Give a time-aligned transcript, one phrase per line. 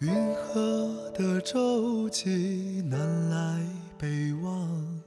[0.00, 3.60] 云河的舟楫南来
[3.96, 5.00] 北往。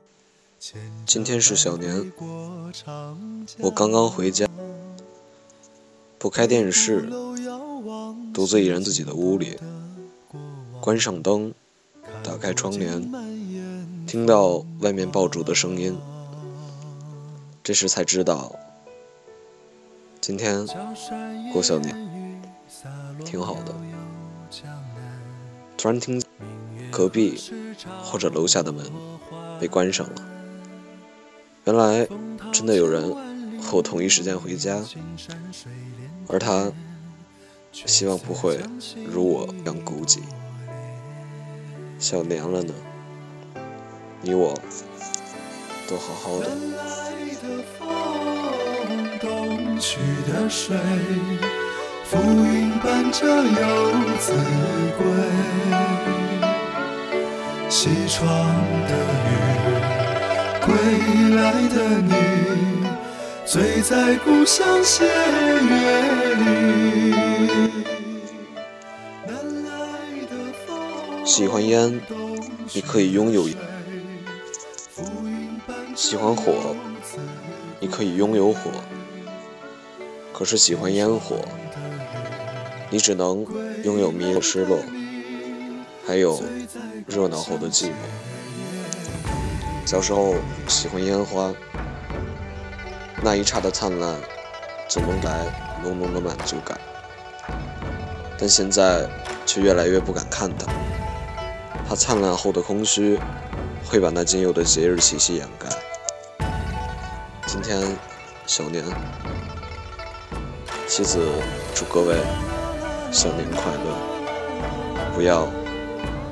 [1.05, 2.11] 今天是小年，
[3.59, 4.47] 我刚刚回家，
[6.17, 7.09] 不开电视，
[8.33, 9.57] 独自一人自己的屋里，
[10.79, 11.53] 关上灯，
[12.23, 13.11] 打开窗帘，
[14.07, 15.97] 听到外面爆竹的声音，
[17.61, 18.55] 这时才知道，
[20.21, 20.65] 今天
[21.51, 22.31] 过小年，
[23.25, 23.75] 挺好的。
[25.77, 26.21] 突然听
[26.91, 27.39] 隔壁
[28.01, 28.85] 或者楼下的门
[29.59, 30.15] 被关上了，
[31.65, 32.07] 原来
[32.51, 33.15] 真的有人
[33.61, 34.81] 和我同一时间回家，
[36.27, 36.71] 而他
[37.71, 38.59] 希望不会
[39.05, 40.19] 如我一样孤寂。
[41.99, 42.73] 小年了呢，
[44.21, 44.53] 你我
[45.87, 46.49] 都好好的。
[52.09, 54.31] 浮云伴着游子
[54.97, 55.03] 归，
[57.69, 58.25] 西窗
[58.87, 58.95] 的
[59.27, 59.29] 雨，
[60.65, 60.73] 归
[61.35, 62.13] 来的你，
[63.45, 67.13] 醉在故乡斜月里。
[71.25, 71.99] 喜欢烟，
[72.73, 73.49] 你可以拥有；
[75.93, 76.73] 喜欢火，
[77.81, 78.71] 你可以拥有火。
[80.31, 81.41] 可是喜欢烟火。
[82.89, 83.45] 你只能
[83.83, 84.79] 拥有迷的失落，
[86.05, 86.41] 还有
[87.05, 87.91] 热闹后的寂寞。
[89.85, 90.35] 小时候
[90.67, 91.53] 喜欢烟花，
[93.21, 94.15] 那一刹的灿烂，
[94.87, 96.79] 总能带来浓浓的满足感。
[98.39, 99.09] 但现在
[99.45, 100.71] 却越来越不敢看它，
[101.87, 103.19] 怕灿烂后的空虚
[103.85, 105.67] 会把那仅有的节日气息掩盖。
[107.45, 107.81] 今天
[108.45, 108.83] 小年，
[110.87, 111.19] 妻子
[111.75, 112.15] 祝各位。
[113.11, 114.17] 新年快乐！
[115.15, 115.47] 不要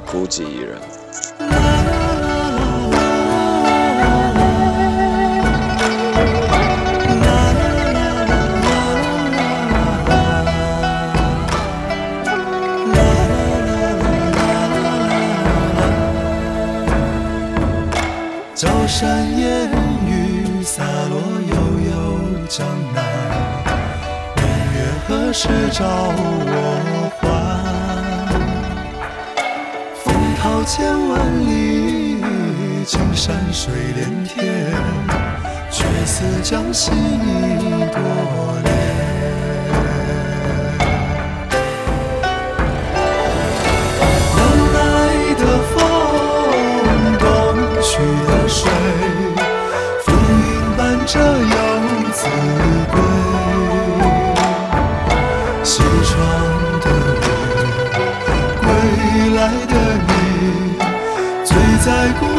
[0.05, 0.77] 孤寂一人。
[18.53, 19.69] 朝山烟
[20.07, 21.17] 雨洒落
[21.49, 21.55] 悠
[21.89, 21.93] 悠
[22.47, 22.84] 江南。
[25.38, 27.28] 是照我还？
[29.94, 32.23] 风涛千万里，
[32.85, 34.72] 青山水连天，
[35.69, 38.00] 却似将心一朵
[38.63, 38.84] 莲。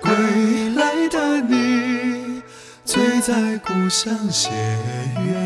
[0.00, 0.10] 归
[0.74, 2.42] 来的你
[2.84, 5.37] 醉在故乡斜月